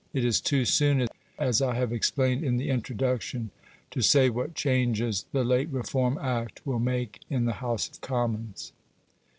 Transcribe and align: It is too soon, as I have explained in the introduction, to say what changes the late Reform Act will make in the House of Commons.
It 0.13 0.25
is 0.25 0.41
too 0.41 0.65
soon, 0.65 1.07
as 1.37 1.61
I 1.61 1.75
have 1.75 1.93
explained 1.93 2.43
in 2.43 2.57
the 2.57 2.71
introduction, 2.71 3.51
to 3.91 4.01
say 4.01 4.31
what 4.31 4.55
changes 4.55 5.27
the 5.31 5.43
late 5.43 5.69
Reform 5.69 6.17
Act 6.17 6.65
will 6.65 6.79
make 6.79 7.21
in 7.29 7.45
the 7.45 7.53
House 7.61 7.87
of 7.87 8.01
Commons. 8.01 8.71